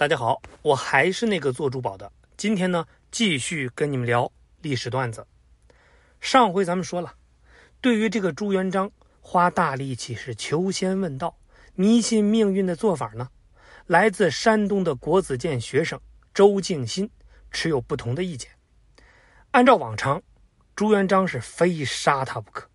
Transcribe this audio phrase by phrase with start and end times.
[0.00, 2.10] 大家好，我还是那个做珠宝的。
[2.34, 5.26] 今天呢，继续跟你们聊历史段子。
[6.22, 7.16] 上回咱们说了，
[7.82, 8.90] 对于这个朱元璋
[9.20, 11.36] 花大力气是求仙问道、
[11.74, 13.28] 迷信命运的做法呢，
[13.88, 16.00] 来自山东的国子监学生
[16.32, 17.10] 周敬新
[17.50, 18.50] 持有不同的意见。
[19.50, 20.22] 按照往常，
[20.74, 22.66] 朱元璋是非杀他不可，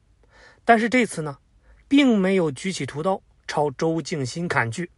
[0.64, 1.40] 但是这次呢，
[1.88, 4.92] 并没有举起屠刀朝周敬新砍去。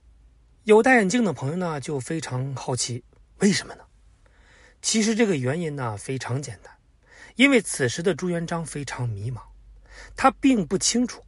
[0.68, 3.02] 有戴眼镜的朋友呢，就非常好奇，
[3.40, 3.86] 为什么呢？
[4.82, 6.76] 其实这个原因呢非常简单，
[7.38, 9.40] 因为此时的朱元璋非常迷茫，
[10.14, 11.24] 他并不清楚，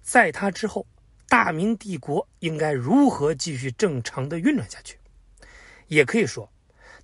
[0.00, 0.86] 在他之后，
[1.28, 4.96] 大明帝国应该如何继续正常的运转下去。
[5.88, 6.48] 也可以说，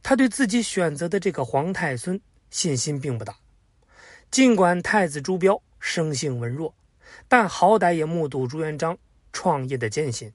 [0.00, 2.20] 他对自己选择的这个皇太孙
[2.50, 3.34] 信心并不大。
[4.30, 6.72] 尽管太子朱标生性文弱，
[7.26, 8.96] 但好歹也目睹朱元璋
[9.32, 10.32] 创业的艰辛，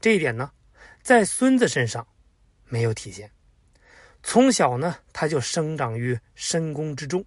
[0.00, 0.52] 这一点呢。
[1.06, 2.04] 在孙子身上
[2.64, 3.30] 没有体现。
[4.24, 7.24] 从小呢，他就生长于深宫之中，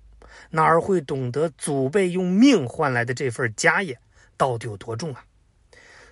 [0.49, 3.97] 哪儿会懂得祖辈用命换来的这份家业
[4.35, 5.23] 到底有多重啊？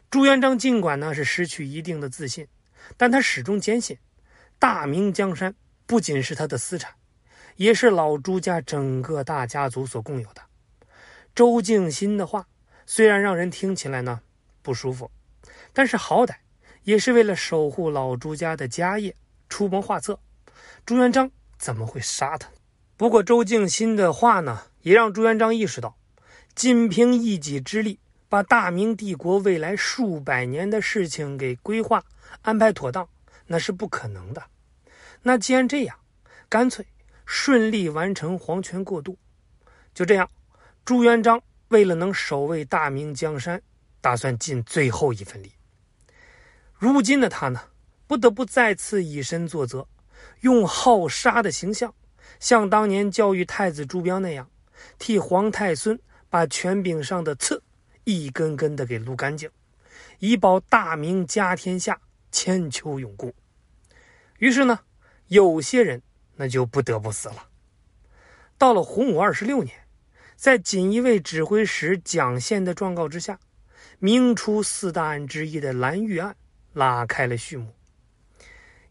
[0.10, 2.48] 朱元璋尽管呢是失去一定的自信，
[2.96, 3.98] 但他始终坚信，
[4.58, 5.54] 大明江山
[5.86, 6.94] 不仅是他的私产，
[7.58, 10.42] 也是老朱家整个大家族所共有的。
[11.36, 12.48] 周静心的话
[12.86, 14.22] 虽然让人听起来呢
[14.62, 15.12] 不舒服，
[15.74, 16.34] 但是好歹。
[16.88, 19.14] 也是为了守护老朱家的家业
[19.50, 20.18] 出谋划策，
[20.86, 22.48] 朱元璋怎么会杀他？
[22.96, 25.98] 不过周敬新的话呢，也让朱元璋意识到，
[26.56, 32.02] 仅凭一己之力把大明帝国未来数百年的事情给规划
[32.42, 33.06] 安排妥当，
[33.48, 34.42] 那是不可能的。
[35.24, 36.00] 那既然这样，
[36.48, 36.86] 干脆
[37.26, 39.18] 顺利完成皇权过渡。
[39.94, 40.30] 就这样，
[40.86, 43.62] 朱元璋为了能守卫大明江山，
[44.00, 45.52] 打算尽最后一份力。
[46.80, 47.60] 如今的他呢，
[48.06, 49.88] 不得不再次以身作则，
[50.42, 51.92] 用好杀的形象，
[52.40, 54.48] 像当年教育太子朱标那样，
[55.00, 57.64] 替皇太孙把权柄上的刺
[58.04, 59.50] 一根根的给撸干净，
[60.20, 62.00] 以保大明家天下
[62.32, 63.34] 千秋永固。
[64.38, 64.80] 于是呢，
[65.30, 66.04] 有些人
[66.36, 67.48] 那就不得不死了。
[68.60, 69.76] 到了洪武二十六年，
[70.36, 73.40] 在锦衣卫指挥使蒋宪的状告之下，
[73.98, 76.36] 明初四大案之一的蓝玉案。
[76.78, 77.74] 拉开了序幕。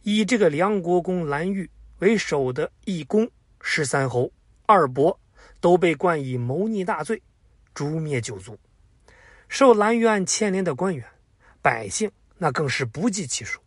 [0.02, 1.70] 以这个梁国公蓝玉
[2.00, 3.30] 为首的一公
[3.60, 4.32] 十三侯、
[4.66, 5.20] 二伯
[5.60, 7.22] 都被冠以谋逆大罪，
[7.72, 8.58] 诛灭九族。
[9.48, 11.06] 受蓝玉案牵连的官员、
[11.62, 13.60] 百姓，那更是不计其数，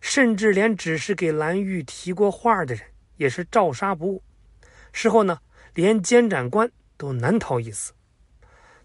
[0.00, 2.84] 甚至连只是给蓝玉提过话的人，
[3.16, 4.22] 也是照杀不误。
[4.92, 5.40] 事后呢，
[5.74, 7.92] 连监斩官都难逃一死。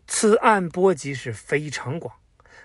[0.08, 2.16] 此案波及是非常广，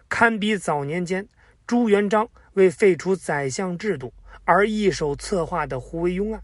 [0.08, 1.28] 堪比早年间。
[1.69, 4.15] 朱元璋为废除宰相制度
[4.45, 6.43] 而一手策划的胡惟庸案，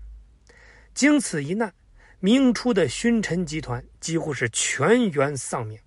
[0.92, 1.72] 经此一难，
[2.20, 5.78] 明初的勋臣集团几乎是全员丧命。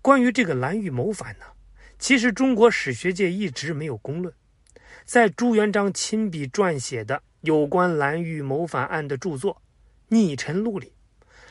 [0.00, 1.44] 关于这个蓝玉谋反呢，
[2.00, 4.34] 其实中国史学界一直没有公论。
[5.04, 9.54] 在朱元璋亲笔撰写的有关蓝玉谋反案的著作
[10.08, 10.92] 《逆臣录》里，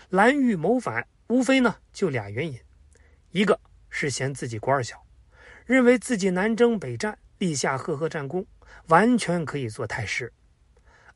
[0.09, 2.59] 蓝玉谋反无非呢就俩原因，
[3.31, 5.01] 一个是嫌自己官小。
[5.71, 8.45] 认为自己南征北战，立下赫赫战功，
[8.87, 10.33] 完全可以做太师。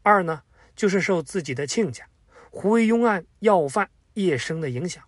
[0.02, 0.44] 二呢，
[0.78, 2.08] 就是受自己的亲家
[2.52, 5.04] 胡惟庸案要犯叶生的影响，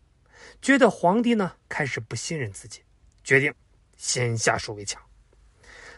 [0.62, 2.82] 觉得皇帝呢开始不信任自己，
[3.24, 3.54] 决定
[3.96, 5.02] 先下手为强。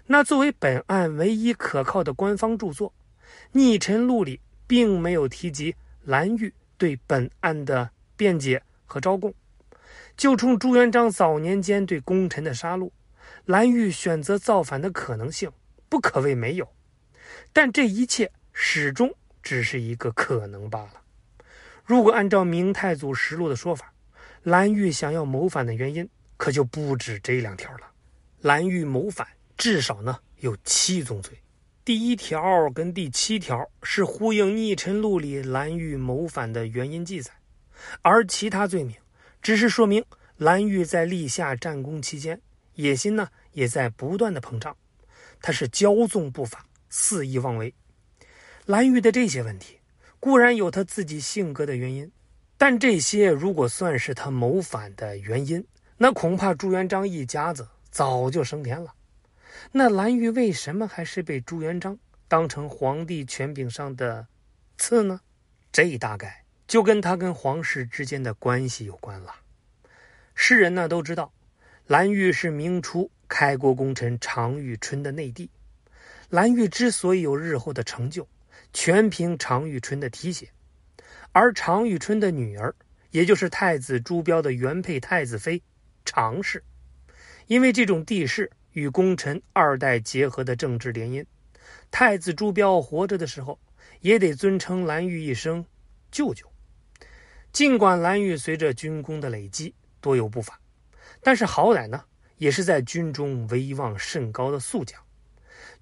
[0.06, 2.94] 那作为本案唯一可靠的官方著作，
[3.54, 9.34] 《逆臣录》里并没有提及蓝玉对本案的辩解和招供，
[10.16, 12.92] 就冲朱元璋早年间对功臣的杀戮。
[13.46, 15.52] 蓝玉选择造反的可能性
[15.88, 16.68] 不可谓没有，
[17.52, 21.02] 但这一切始终只是一个可能罢了。
[21.84, 23.92] 如果按照明太祖实录的说法，
[24.44, 26.08] 蓝玉想要谋反的原因
[26.38, 27.92] 可就不止这两条了。
[28.42, 29.28] 蓝玉谋反
[29.58, 31.38] 至少呢有七宗罪，
[31.84, 37.32] 第一条跟第七条是呼应《逆臣录》里蓝玉谋反的原因记载，
[38.02, 38.96] 而其他罪名
[39.42, 40.06] 只是说明
[40.38, 42.40] 蓝玉在立下战功期间。
[42.80, 44.74] 野心呢也在不断的膨胀，
[45.42, 47.74] 他是骄纵不法，肆意妄为。
[48.66, 49.78] 蓝玉的这些问题
[50.18, 52.10] 固然有他自己性格的原因，
[52.58, 55.62] 但这些如果算是他谋反的原因，
[55.98, 58.94] 那恐怕朱元璋一家子早就升天了。
[59.74, 62.00] 那蓝玉为什么还是被朱元璋
[62.30, 64.26] 当成皇帝权柄上的
[64.78, 65.20] 刺呢？
[65.74, 69.36] 这大概就跟他跟皇室之间的关系有关了。
[70.34, 71.34] 世人呢都知道。
[71.90, 75.50] 蓝玉是明初开国功臣常遇春的内弟，
[76.30, 78.28] 蓝玉之所以有日后的成就，
[78.72, 80.48] 全凭常遇春的提携。
[81.32, 82.76] 而常遇春的女儿，
[83.10, 85.64] 也就是太子朱标的原配太子妃
[86.06, 86.64] 常氏，
[87.48, 91.26] 因为这种地势与功臣二代结合的政治联姻，
[91.90, 93.60] 太子朱标活着的时候
[94.02, 95.66] 也得尊称蓝玉一声
[96.12, 96.46] 舅舅。
[97.52, 100.62] 尽管蓝玉随着军功的累积多有不法，
[101.22, 102.04] 但是好歹呢
[102.38, 105.02] 也是在军中威望甚高的宿将，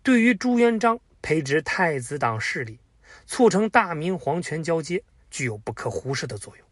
[0.04, 2.80] 对于朱元璋培植太子党势力，
[3.26, 5.04] 促成大明皇权交接。
[5.30, 6.66] 具有不可忽视的作用，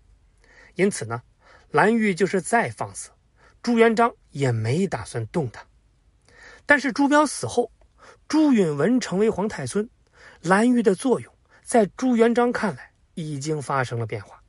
[0.75, 1.21] 因此呢，
[1.71, 3.09] 蓝玉就是再放肆，
[3.61, 5.61] 朱元璋也没打算动他。
[6.65, 7.69] 但是朱标死后，
[8.29, 9.89] 朱允文成为皇太孙，
[10.41, 11.31] 蓝玉的作用
[11.63, 14.41] 在朱元璋看来已经发生了变化。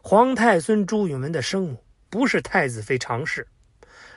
[0.00, 1.82] 皇太孙朱允文的生母
[2.16, 3.46] 不是太子妃常氏，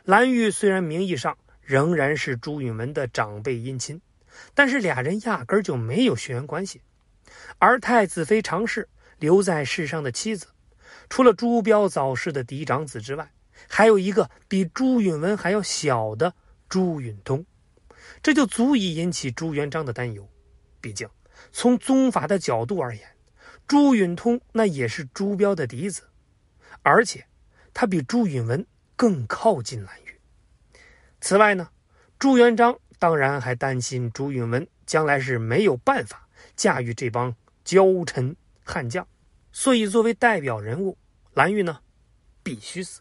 [0.05, 3.99] 蓝玉虽然名义上仍然是朱允文的长辈姻亲，
[4.53, 6.79] 但是俩人压根就没有血缘关系，
[7.57, 8.87] 而太子妃常氏。
[9.17, 10.47] 留在世上的妻子，
[11.09, 13.33] 除了朱标早逝的嫡长子之外，
[13.67, 16.33] 还有一个比朱允文还要小的
[16.69, 17.45] 朱允通，
[18.23, 20.25] 这就足以引起朱元璋的担忧。
[20.79, 21.09] 毕竟，
[21.51, 23.05] 从宗法的角度而言，
[23.67, 26.03] 朱允通那也是朱标的嫡子，
[26.81, 27.25] 而且
[27.79, 28.65] 他比朱允文
[28.97, 30.19] 更靠近蓝玉。
[31.21, 31.69] 此外呢，
[32.19, 36.27] 朱元璋当然还担心朱允文将来是没有办法
[36.57, 37.33] 驾驭这帮
[37.63, 38.35] 骄臣。
[38.65, 39.07] 悍将，
[39.53, 40.97] 所以作为代表人物，
[41.33, 41.79] 蓝玉呢
[42.43, 42.99] 必须死。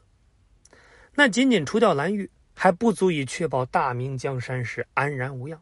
[1.17, 5.61] 那仅仅除掉蓝玉还不足以确保大明江山是安然无恙。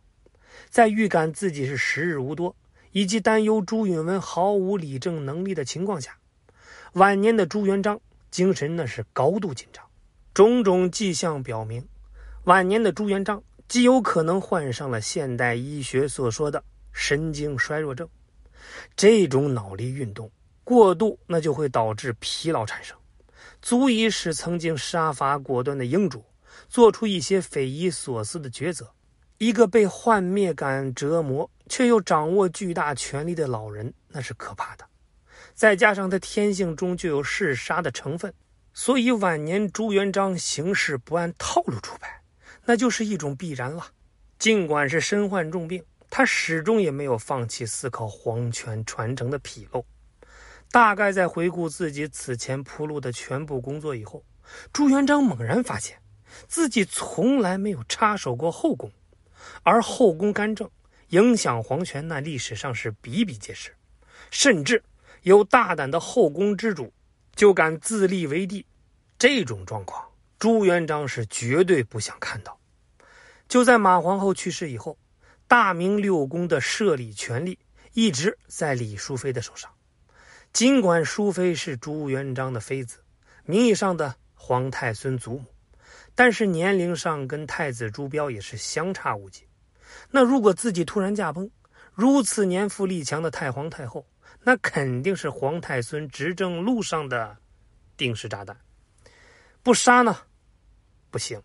[0.68, 2.54] 在预感自己是时日无多，
[2.92, 6.18] 以及担忧朱允文毫无理政能力的情况下，
[6.92, 7.98] 晚年的朱元璋
[8.37, 9.83] 精神那是高度紧张。
[10.35, 11.83] 种种迹象表明，
[12.44, 16.62] 晚年的朱元璋极有可能患上了现代医学所说的
[16.93, 18.06] 神经衰弱症。
[18.94, 20.31] 这种脑力运动
[20.65, 22.94] 过度，那就会导致疲劳产生，
[23.62, 26.23] 足以使曾经杀伐果断的英主
[26.69, 28.87] 做出一些匪夷所思的抉择。
[29.38, 34.85] 一个被幻灭感折磨却又掌握巨大权力的老人，那是可怕的。
[35.56, 38.32] 再加上他天性中就有嗜杀的成分，
[38.73, 42.20] 所以晚年朱元璋行事不按套路出牌，
[42.67, 43.88] 那就是一种必然了。
[44.38, 45.82] 尽管是身患重病。
[46.08, 49.85] 他始终也没有放弃思考皇权传承的纰漏。
[50.70, 54.25] 大概在回顾自己此前铺路的全部工作以后，
[54.73, 55.99] 朱元璋猛然发现，
[56.47, 58.91] 自己从来没有插手过后宫，
[59.64, 60.70] 而后宫干政
[61.09, 63.75] 影响皇权，那历史上是比比皆是。
[64.31, 64.82] 甚至
[65.26, 66.93] 有大胆的后宫之主
[67.34, 68.64] 就敢自立为帝，
[69.19, 70.06] 这种状况，
[70.38, 72.56] 朱元璋是绝对不想看到。
[73.49, 74.96] 就在马皇后去世以后。
[75.49, 77.56] 大明六宫的设立权力
[77.93, 79.70] 一直在李淑妃的手上，
[80.52, 82.99] 尽管淑妃是朱元璋的妃子，
[83.44, 85.44] 名义上的皇太孙祖母，
[86.17, 89.46] 但是年龄上跟太子朱标也是相差无几。
[90.11, 91.49] 那如果自己突然驾崩，
[91.94, 94.05] 如此年富力强的太皇太后，
[94.48, 97.37] 那肯定是皇太孙执政路上的
[97.96, 98.56] 定时炸弹。
[99.60, 100.16] 不杀呢，
[101.10, 101.43] 不行。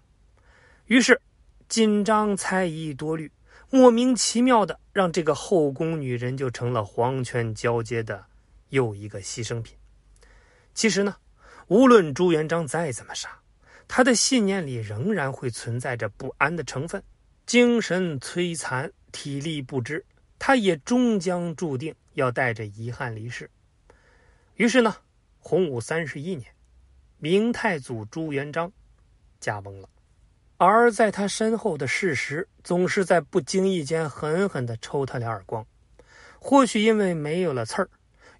[0.85, 1.19] 于是
[1.67, 3.31] 紧张、猜疑、多虑。
[3.71, 8.23] 莫名其妙的，让这个后宫女人就成了皇权交接的
[8.69, 9.75] 又一个牺牲品。
[10.75, 11.15] 其实呢，
[11.69, 13.29] 无论朱元璋再怎么杀，
[13.87, 17.01] 他的信念里仍然会存在着不安的成分，
[17.47, 20.05] 精神摧残，体力不支，
[20.37, 23.49] 他也终将注定要带着遗憾离世。
[24.55, 24.95] 于是呢，
[25.39, 26.53] 洪武三十一年，
[27.17, 28.71] 明太祖朱元璋
[29.39, 29.89] 驾崩了。
[30.57, 35.65] 而在他身后的事实，总是在不经意间狠狠地抽他俩耳光。
[36.37, 37.89] 或许因为没有了刺儿，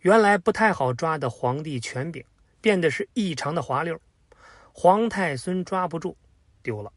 [0.01, 2.23] 原来不太好抓的皇帝权柄
[2.59, 3.99] 变得是异常的滑溜。
[4.73, 6.15] 皇太孙抓不住，
[6.61, 6.93] 丢了。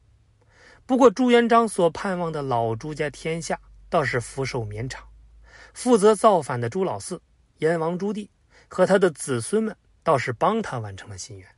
[0.87, 5.03] 不过朱元璋所盼望的老朱家天下倒是福寿绵长。
[5.75, 7.21] 负责造反的朱老四
[7.59, 8.29] 燕王朱棣
[8.69, 11.49] 和他的子孙们倒是帮他完成了心愿。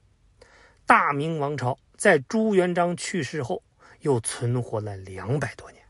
[0.85, 3.63] 大明王朝在朱元璋去世后
[4.01, 5.86] 又存活了两百多年。